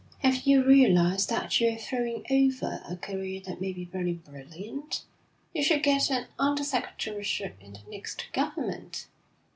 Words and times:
'Have 0.23 0.47
you 0.47 0.63
realised 0.63 1.29
that 1.29 1.61
you 1.61 1.69
are 1.73 1.77
throwing 1.77 2.25
over 2.31 2.81
a 2.89 2.95
career 2.95 3.39
that 3.45 3.61
may 3.61 3.71
be 3.71 3.85
very 3.85 4.13
brilliant? 4.13 5.03
You 5.53 5.61
should 5.61 5.83
get 5.83 6.09
an 6.09 6.25
under 6.39 6.63
secretaryship 6.63 7.53
in 7.61 7.73
the 7.73 7.83
next 7.87 8.29
government.' 8.33 9.05